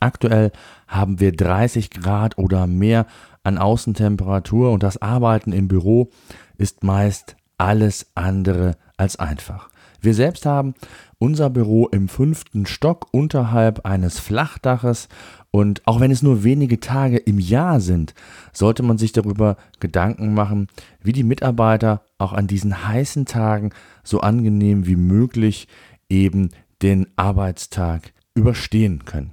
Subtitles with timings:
[0.00, 0.52] Aktuell
[0.88, 3.06] haben wir 30 Grad oder mehr
[3.42, 6.10] an Außentemperatur und das Arbeiten im Büro
[6.58, 9.68] ist meist alles andere als einfach.
[10.00, 10.74] Wir selbst haben
[11.18, 15.08] unser Büro im fünften Stock unterhalb eines Flachdaches
[15.50, 18.12] und auch wenn es nur wenige Tage im Jahr sind,
[18.52, 20.68] sollte man sich darüber Gedanken machen,
[21.02, 23.70] wie die Mitarbeiter auch an diesen heißen Tagen
[24.02, 25.68] so angenehm wie möglich
[26.10, 26.50] eben
[26.82, 29.32] den Arbeitstag überstehen können.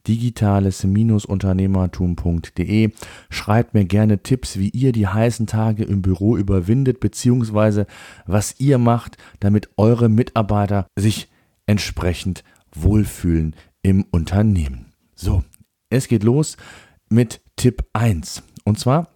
[0.05, 2.91] digitales-unternehmertum.de.
[3.29, 7.87] Schreibt mir gerne Tipps, wie ihr die heißen Tage im Büro überwindet, beziehungsweise
[8.25, 11.29] was ihr macht, damit eure Mitarbeiter sich
[11.65, 14.87] entsprechend wohlfühlen im Unternehmen.
[15.15, 15.45] So,
[15.89, 16.57] es geht los
[17.09, 18.43] mit Tipp 1.
[18.65, 19.12] Und zwar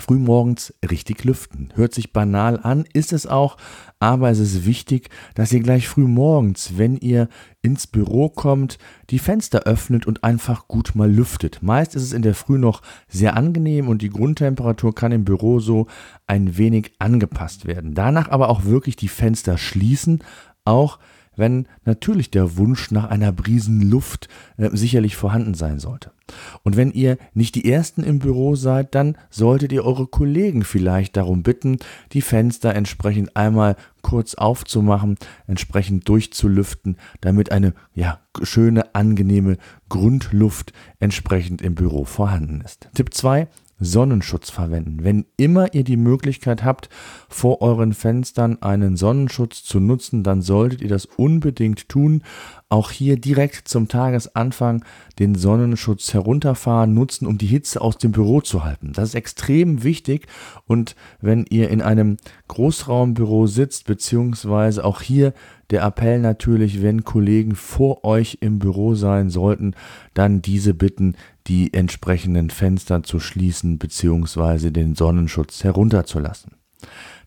[0.00, 1.68] frühmorgens richtig lüften.
[1.74, 3.56] Hört sich banal an, ist es auch,
[3.98, 7.28] aber es ist wichtig, dass ihr gleich frühmorgens, wenn ihr
[7.60, 8.78] ins Büro kommt,
[9.10, 11.62] die Fenster öffnet und einfach gut mal lüftet.
[11.62, 15.60] Meist ist es in der Früh noch sehr angenehm und die Grundtemperatur kann im Büro
[15.60, 15.86] so
[16.26, 17.94] ein wenig angepasst werden.
[17.94, 20.24] Danach aber auch wirklich die Fenster schließen,
[20.64, 21.21] auch wenn
[21.84, 26.12] natürlich der Wunsch nach einer Brisen Luft äh, sicherlich vorhanden sein sollte.
[26.62, 31.16] Und wenn ihr nicht die Ersten im Büro seid, dann solltet ihr eure Kollegen vielleicht
[31.16, 31.78] darum bitten,
[32.12, 35.16] die Fenster entsprechend einmal kurz aufzumachen,
[35.46, 42.88] entsprechend durchzulüften, damit eine ja, schöne, angenehme Grundluft entsprechend im Büro vorhanden ist.
[42.94, 43.48] Tipp 2.
[43.84, 44.98] Sonnenschutz verwenden.
[45.02, 46.88] Wenn immer ihr die Möglichkeit habt,
[47.28, 52.22] vor euren Fenstern einen Sonnenschutz zu nutzen, dann solltet ihr das unbedingt tun.
[52.72, 54.82] Auch hier direkt zum Tagesanfang
[55.18, 58.94] den Sonnenschutz herunterfahren, nutzen, um die Hitze aus dem Büro zu halten.
[58.94, 60.26] Das ist extrem wichtig
[60.66, 62.16] und wenn ihr in einem
[62.48, 65.34] Großraumbüro sitzt, beziehungsweise auch hier
[65.68, 69.74] der Appell natürlich, wenn Kollegen vor euch im Büro sein sollten,
[70.14, 71.16] dann diese bitten,
[71.48, 74.70] die entsprechenden Fenster zu schließen bzw.
[74.70, 76.52] den Sonnenschutz herunterzulassen.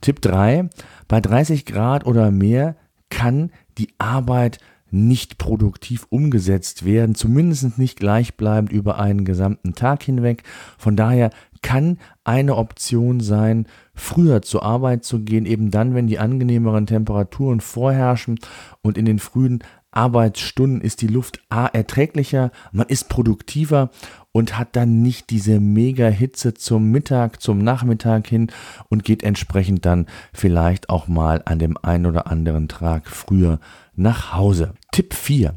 [0.01, 0.71] Tipp 3.
[1.07, 2.75] Bei 30 Grad oder mehr
[3.11, 4.57] kann die Arbeit
[4.91, 10.43] nicht produktiv umgesetzt werden, zumindest nicht gleichbleibend über einen gesamten Tag hinweg.
[10.77, 11.31] Von daher
[11.61, 17.59] kann eine Option sein, früher zur Arbeit zu gehen, eben dann, wenn die angenehmeren Temperaturen
[17.59, 18.39] vorherrschen
[18.81, 19.63] und in den frühen
[19.95, 23.89] Arbeitsstunden ist die Luft A erträglicher, man ist produktiver
[24.31, 28.51] und hat dann nicht diese mega Hitze zum Mittag, zum Nachmittag hin
[28.89, 33.59] und geht entsprechend dann vielleicht auch mal an dem einen oder anderen Tag früher
[33.95, 34.73] nach Hause.
[34.91, 35.55] Tipp 4.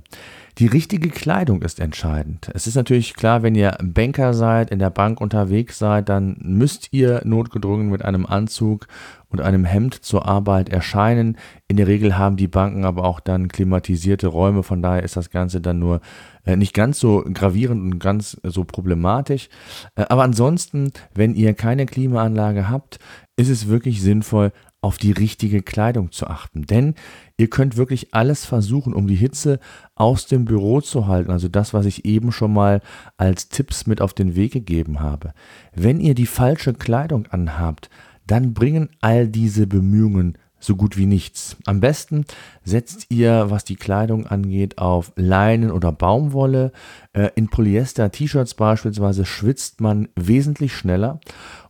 [0.58, 2.50] Die richtige Kleidung ist entscheidend.
[2.52, 6.88] Es ist natürlich klar, wenn ihr Banker seid, in der Bank unterwegs seid, dann müsst
[6.92, 8.88] ihr notgedrungen mit einem Anzug
[9.28, 11.36] und einem Hemd zur Arbeit erscheinen.
[11.68, 15.30] In der Regel haben die Banken aber auch dann klimatisierte Räume, von daher ist das
[15.30, 16.00] Ganze dann nur
[16.44, 19.48] äh, nicht ganz so gravierend und ganz so problematisch.
[19.94, 22.98] Äh, aber ansonsten, wenn ihr keine Klimaanlage habt,
[23.36, 26.64] ist es wirklich sinnvoll, auf die richtige Kleidung zu achten.
[26.66, 26.94] Denn
[27.38, 29.60] ihr könnt wirklich alles versuchen, um die Hitze
[29.94, 31.30] aus dem Büro zu halten.
[31.30, 32.82] Also das, was ich eben schon mal
[33.16, 35.32] als Tipps mit auf den Weg gegeben habe.
[35.74, 37.88] Wenn ihr die falsche Kleidung anhabt,
[38.26, 41.56] dann bringen all diese Bemühungen so gut wie nichts.
[41.66, 42.24] Am besten
[42.64, 46.72] setzt ihr, was die Kleidung angeht, auf Leinen oder Baumwolle.
[47.12, 51.20] Äh, in Polyester-T-Shirts beispielsweise schwitzt man wesentlich schneller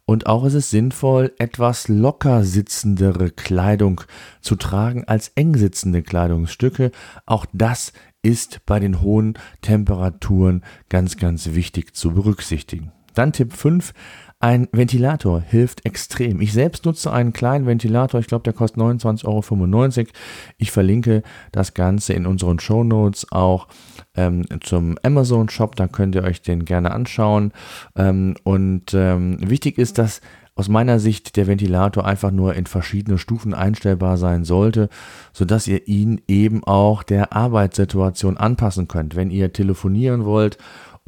[0.08, 4.00] und auch ist es sinnvoll, etwas locker sitzendere Kleidung
[4.40, 6.92] zu tragen als eng sitzende Kleidungsstücke.
[7.26, 12.90] Auch das ist bei den hohen Temperaturen ganz, ganz wichtig zu berücksichtigen.
[13.12, 13.92] Dann Tipp 5.
[14.40, 16.40] Ein Ventilator hilft extrem.
[16.40, 20.08] Ich selbst nutze einen kleinen Ventilator, ich glaube, der kostet 29,95 Euro.
[20.58, 23.66] Ich verlinke das Ganze in unseren Show Notes auch
[24.14, 27.52] ähm, zum Amazon Shop, da könnt ihr euch den gerne anschauen.
[27.96, 30.20] Ähm, und ähm, wichtig ist, dass
[30.54, 34.88] aus meiner Sicht der Ventilator einfach nur in verschiedene Stufen einstellbar sein sollte,
[35.32, 39.16] sodass ihr ihn eben auch der Arbeitssituation anpassen könnt.
[39.16, 40.58] Wenn ihr telefonieren wollt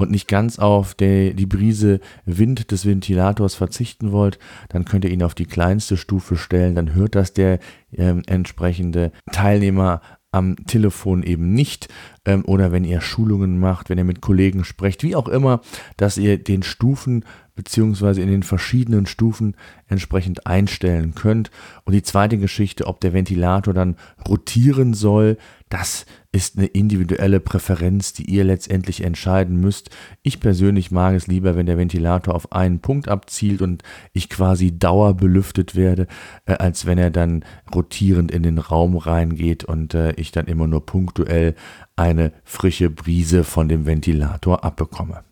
[0.00, 4.38] und nicht ganz auf die, die Brise Wind des Ventilators verzichten wollt,
[4.70, 6.74] dann könnt ihr ihn auf die kleinste Stufe stellen.
[6.74, 7.58] Dann hört das der
[7.92, 10.00] äh, entsprechende Teilnehmer
[10.32, 11.88] am Telefon eben nicht
[12.24, 15.60] ähm, oder wenn ihr Schulungen macht, wenn ihr mit Kollegen sprecht, wie auch immer,
[15.98, 17.26] dass ihr den Stufen
[17.60, 19.54] beziehungsweise in den verschiedenen Stufen
[19.86, 21.50] entsprechend einstellen könnt.
[21.84, 23.96] Und die zweite Geschichte, ob der Ventilator dann
[24.26, 25.36] rotieren soll,
[25.68, 29.90] das ist eine individuelle Präferenz, die ihr letztendlich entscheiden müsst.
[30.22, 33.82] Ich persönlich mag es lieber, wenn der Ventilator auf einen Punkt abzielt und
[34.14, 36.06] ich quasi dauerbelüftet werde,
[36.46, 40.66] äh, als wenn er dann rotierend in den Raum reingeht und äh, ich dann immer
[40.66, 41.54] nur punktuell
[41.94, 45.24] eine frische Brise von dem Ventilator abbekomme.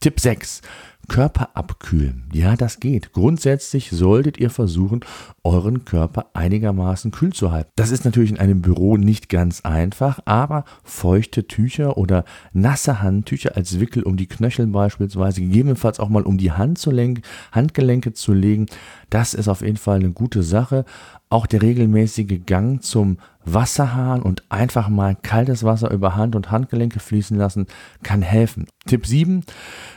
[0.00, 0.60] Tipp 6.
[1.08, 2.24] Körper abkühlen.
[2.32, 3.12] Ja, das geht.
[3.12, 5.00] Grundsätzlich solltet ihr versuchen,
[5.44, 7.70] euren Körper einigermaßen kühl zu halten.
[7.76, 13.56] Das ist natürlich in einem Büro nicht ganz einfach, aber feuchte Tücher oder nasse Handtücher
[13.56, 18.66] als Wickel um die Knöchel beispielsweise, gegebenenfalls auch mal um die Handgelenke zu legen,
[19.10, 20.84] das ist auf jeden Fall eine gute Sache.
[21.28, 27.00] Auch der regelmäßige Gang zum Wasserhahn und einfach mal kaltes Wasser über Hand und Handgelenke
[27.00, 27.66] fließen lassen,
[28.02, 28.66] kann helfen.
[28.86, 29.44] Tipp 7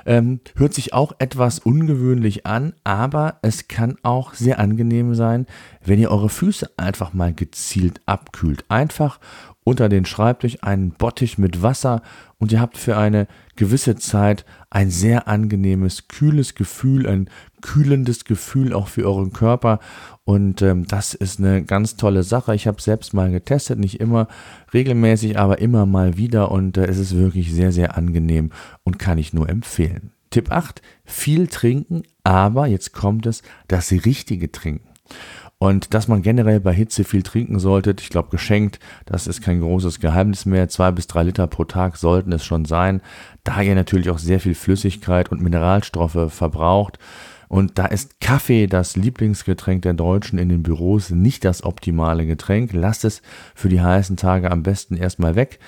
[0.05, 5.45] ähm, hört sich auch etwas ungewöhnlich an, aber es kann auch sehr angenehm sein,
[5.83, 8.65] wenn ihr eure Füße einfach mal gezielt abkühlt.
[8.69, 9.19] Einfach
[9.69, 12.01] unter den Schreibtisch einen Bottich mit Wasser
[12.39, 17.29] und ihr habt für eine gewisse Zeit ein sehr angenehmes, kühles Gefühl, ein
[17.61, 19.79] kühlendes Gefühl auch für euren Körper
[20.23, 22.55] und ähm, das ist eine ganz tolle Sache.
[22.55, 24.27] Ich habe selbst mal getestet, nicht immer
[24.73, 28.49] regelmäßig, aber immer mal wieder und äh, es ist wirklich sehr, sehr angenehm
[28.83, 30.13] und kann ich nur empfehlen.
[30.31, 34.89] Tipp 8, viel trinken, aber jetzt kommt es, das richtige Trinken.
[35.61, 39.59] Und dass man generell bei Hitze viel trinken sollte, ich glaube geschenkt, das ist kein
[39.59, 40.69] großes Geheimnis mehr.
[40.69, 43.01] Zwei bis drei Liter pro Tag sollten es schon sein,
[43.43, 46.97] da ihr natürlich auch sehr viel Flüssigkeit und Mineralstoffe verbraucht.
[47.49, 52.71] Und da ist Kaffee das Lieblingsgetränk der Deutschen in den Büros nicht das optimale Getränk.
[52.73, 53.21] Lasst es
[53.53, 55.59] für die heißen Tage am besten erstmal weg.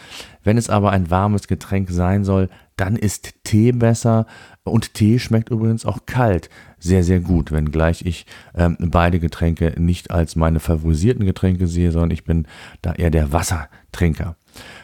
[0.43, 4.27] Wenn es aber ein warmes Getränk sein soll, dann ist Tee besser.
[4.63, 6.49] Und Tee schmeckt übrigens auch kalt
[6.81, 8.25] sehr, sehr gut, wenngleich ich
[8.55, 12.47] ähm, beide Getränke nicht als meine favorisierten Getränke sehe, sondern ich bin
[12.81, 14.35] da eher der Wassertrinker.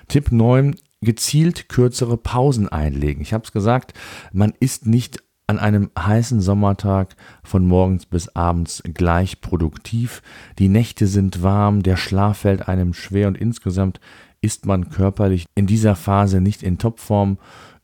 [0.07, 3.21] Tipp 9, gezielt kürzere Pausen einlegen.
[3.21, 3.93] Ich habe es gesagt,
[4.31, 10.21] man ist nicht an einem heißen Sommertag von morgens bis abends gleich produktiv.
[10.59, 14.01] Die Nächte sind warm, der Schlaf fällt einem schwer und insgesamt
[14.41, 17.37] ist man körperlich in dieser Phase nicht in Topform.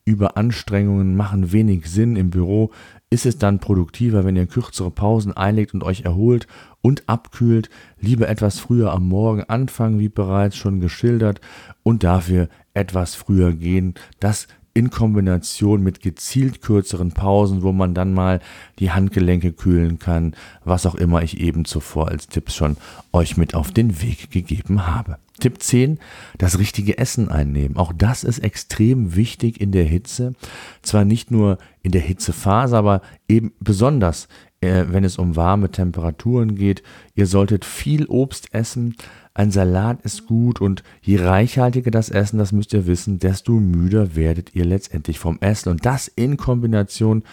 [0.05, 2.17] Überanstrengungen machen wenig Sinn.
[2.17, 2.71] Im Büro
[3.13, 6.47] ist es dann produktiver, wenn ihr kürzere Pausen einlegt und euch erholt
[6.81, 7.69] und abkühlt.
[7.99, 11.39] Lieber etwas früher am Morgen anfangen, wie bereits schon geschildert,
[11.83, 13.93] und dafür etwas früher gehen.
[14.19, 18.39] Das in Kombination mit gezielt kürzeren Pausen, wo man dann mal
[18.79, 22.77] die Handgelenke kühlen kann, was auch immer ich eben zuvor als Tipps schon
[23.11, 25.17] euch mit auf den Weg gegeben habe.
[25.39, 25.99] Tipp 10,
[26.37, 27.77] das richtige Essen einnehmen.
[27.77, 30.33] Auch das ist extrem wichtig in der Hitze.
[30.81, 34.27] Zwar nicht nur in der Hitzephase, aber eben besonders,
[34.63, 36.83] äh, wenn es um warme Temperaturen geht.
[37.15, 38.95] Ihr solltet viel Obst essen,
[39.35, 44.15] ein Salat ist gut und je reichhaltiger das Essen, das müsst ihr wissen, desto müder
[44.15, 45.69] werdet ihr letztendlich vom Essen.
[45.69, 47.23] Und das in Kombination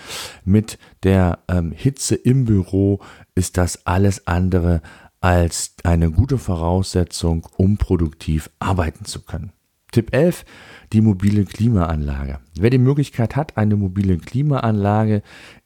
[0.44, 3.00] mit der ähm, Hitze im Büro
[3.34, 4.80] ist das alles andere
[5.20, 9.52] als eine gute Voraussetzung, um produktiv arbeiten zu können.
[9.92, 10.44] Tipp 11,
[10.92, 12.38] die mobile Klimaanlage.
[12.58, 15.22] Wer die Möglichkeit hat, eine mobile Klimaanlage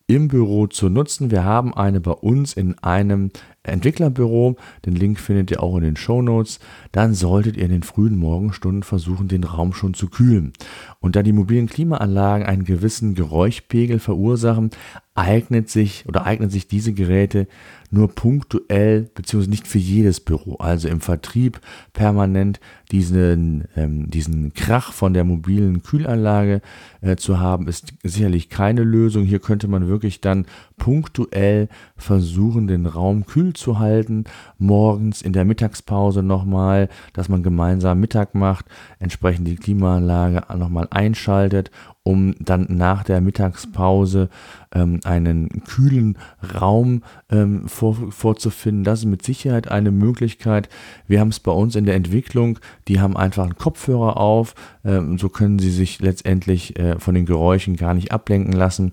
[0.06, 1.30] im Büro zu nutzen.
[1.30, 3.30] Wir haben eine bei uns in einem
[3.64, 4.56] Entwicklerbüro.
[4.86, 6.60] Den Link findet ihr auch in den Show Notes.
[6.92, 10.52] Dann solltet ihr in den frühen Morgenstunden versuchen, den Raum schon zu kühlen.
[11.00, 14.70] Und da die mobilen Klimaanlagen einen gewissen Geräuschpegel verursachen,
[15.14, 17.46] eignet sich oder eignen sich diese Geräte
[17.90, 20.56] nur punktuell beziehungsweise nicht für jedes Büro.
[20.56, 21.60] Also im Vertrieb
[21.92, 22.58] permanent
[22.90, 26.60] diesen, ähm, diesen Krach von der mobilen Kühlanlage
[27.00, 29.24] äh, zu haben, ist sicherlich keine Lösung.
[29.24, 34.24] Hier könnte man wirklich dann punktuell versuchen, den Raum kühl zu halten.
[34.58, 38.66] Morgens in der Mittagspause nochmal, dass man gemeinsam Mittag macht,
[38.98, 41.70] entsprechend die Klimaanlage nochmal einschaltet
[42.04, 44.28] um dann nach der Mittagspause
[44.74, 46.18] ähm, einen kühlen
[46.60, 48.84] Raum ähm, vor, vorzufinden.
[48.84, 50.68] Das ist mit Sicherheit eine Möglichkeit.
[51.08, 52.58] Wir haben es bei uns in der Entwicklung,
[52.88, 57.24] die haben einfach einen Kopfhörer auf, ähm, so können sie sich letztendlich äh, von den
[57.24, 58.90] Geräuschen gar nicht ablenken lassen.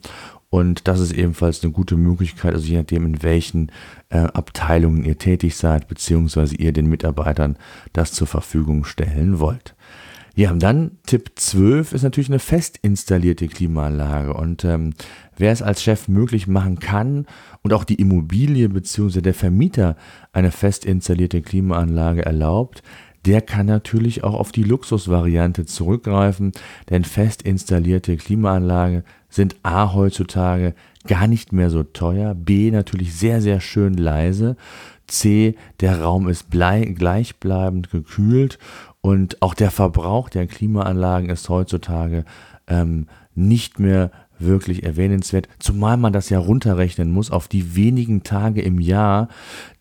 [0.51, 3.71] Und das ist ebenfalls eine gute Möglichkeit, also je nachdem, in welchen
[4.09, 7.57] äh, Abteilungen ihr tätig seid, beziehungsweise ihr den Mitarbeitern
[7.93, 9.75] das zur Verfügung stellen wollt.
[10.35, 14.33] Ja, und dann Tipp 12 ist natürlich eine fest installierte Klimaanlage.
[14.33, 14.93] Und ähm,
[15.37, 17.27] wer es als Chef möglich machen kann
[17.61, 19.21] und auch die Immobilie bzw.
[19.21, 19.95] der Vermieter
[20.33, 22.83] eine fest installierte Klimaanlage erlaubt,
[23.25, 26.51] der kann natürlich auch auf die Luxusvariante zurückgreifen,
[26.89, 30.73] denn fest installierte Klimaanlagen sind A heutzutage
[31.07, 34.55] gar nicht mehr so teuer, B natürlich sehr, sehr schön leise,
[35.07, 38.59] C der Raum ist gleichbleibend gekühlt
[39.01, 42.23] und auch der Verbrauch der Klimaanlagen ist heutzutage
[42.67, 44.11] ähm, nicht mehr
[44.43, 49.27] wirklich erwähnenswert, zumal man das ja runterrechnen muss auf die wenigen Tage im Jahr,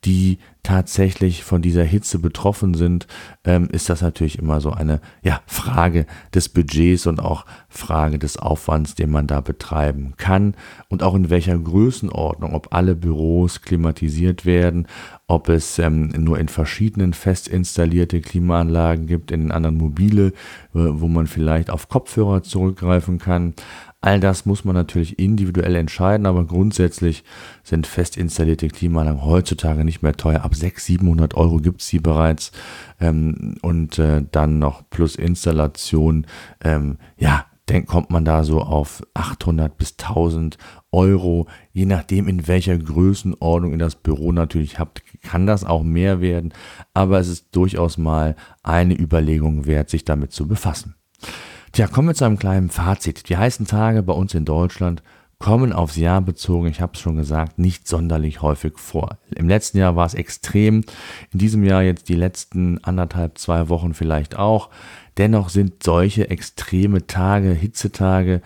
[0.05, 3.07] die tatsächlich von dieser Hitze betroffen sind,
[3.45, 8.39] ähm, ist das natürlich immer so eine ja, Frage des Budgets und auch Frage des
[8.39, 10.55] Aufwands, den man da betreiben kann
[10.89, 14.87] und auch in welcher Größenordnung, ob alle Büros klimatisiert werden,
[15.27, 20.33] ob es ähm, nur in verschiedenen fest installierte Klimaanlagen gibt, in anderen mobile, äh,
[20.73, 23.55] wo man vielleicht auf Kopfhörer zurückgreifen kann.
[24.03, 27.23] All das muss man natürlich individuell entscheiden, aber grundsätzlich
[27.63, 30.43] sind fest installierte Klimaanlagen heutzutage nicht mehr teuer.
[30.43, 32.51] Ab 600, 700 Euro gibt es sie bereits
[32.99, 36.27] ähm, und äh, dann noch plus Installation.
[36.63, 40.57] Ähm, ja, dann kommt man da so auf 800 bis 1000
[40.93, 46.21] Euro, je nachdem in welcher Größenordnung ihr das Büro natürlich habt, kann das auch mehr
[46.21, 46.53] werden,
[46.95, 50.97] aber es ist durchaus mal eine Überlegung wert, sich damit zu befassen.
[51.73, 53.29] Tja, kommen wir zu einem kleinen Fazit.
[53.29, 55.03] Die heißen Tage bei uns in Deutschland
[55.39, 59.19] kommen aufs Jahr bezogen, ich habe es schon gesagt, nicht sonderlich häufig vor.
[59.35, 60.85] Im letzten Jahr war es extrem,
[61.33, 64.69] in diesem Jahr jetzt die letzten anderthalb, zwei Wochen vielleicht auch.
[65.17, 68.43] Dennoch sind solche extreme Tage, Hitzetage,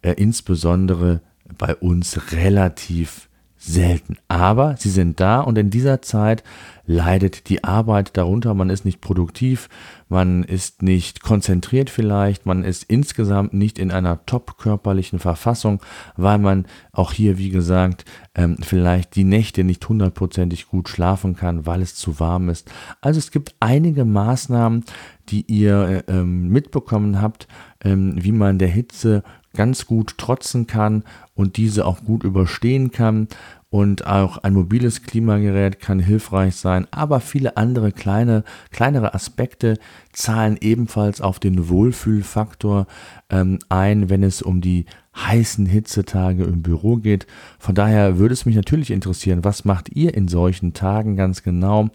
[0.00, 1.20] äh, insbesondere
[1.58, 4.16] bei uns relativ selten.
[4.28, 6.44] Aber sie sind da und in dieser Zeit
[6.88, 8.54] leidet die Arbeit darunter.
[8.54, 9.68] Man ist nicht produktiv,
[10.08, 15.80] man ist nicht konzentriert vielleicht, man ist insgesamt nicht in einer top körperlichen Verfassung,
[16.16, 21.66] weil man auch hier, wie gesagt, ähm, vielleicht die Nächte nicht hundertprozentig gut schlafen kann,
[21.66, 22.70] weil es zu warm ist.
[23.02, 24.84] Also es gibt einige Maßnahmen,
[25.28, 27.48] die ihr äh, ähm, mitbekommen habt,
[27.84, 29.22] ähm, wie man der Hitze
[29.54, 31.04] ganz gut trotzen kann
[31.34, 33.28] und diese auch gut überstehen kann.
[33.70, 39.76] Und auch ein mobiles Klimagerät kann hilfreich sein, aber viele andere kleine, kleinere Aspekte
[40.10, 42.86] zahlen ebenfalls auf den Wohlfühlfaktor
[43.28, 47.26] ähm, ein, wenn es um die heißen Hitzetage im Büro geht.
[47.58, 51.90] Von daher würde es mich natürlich interessieren, was macht ihr in solchen Tagen ganz genau?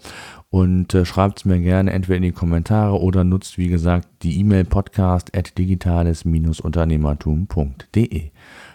[0.50, 4.38] Und äh, schreibt es mir gerne entweder in die Kommentare oder nutzt, wie gesagt, die
[4.38, 8.30] E-Mail podcast at digitales-unternehmertum.de.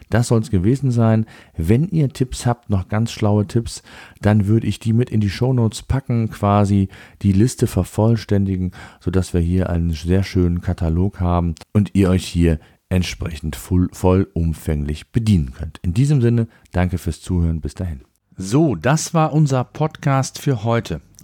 [0.09, 1.25] Das soll es gewesen sein.
[1.55, 3.83] Wenn ihr Tipps habt, noch ganz schlaue Tipps,
[4.21, 6.89] dann würde ich die mit in die Shownotes packen, quasi
[7.21, 12.59] die Liste vervollständigen, sodass wir hier einen sehr schönen Katalog haben und ihr euch hier
[12.89, 15.77] entsprechend voll, vollumfänglich bedienen könnt.
[15.83, 17.61] In diesem Sinne, danke fürs Zuhören.
[17.61, 18.01] Bis dahin.
[18.35, 21.01] So, das war unser Podcast für heute.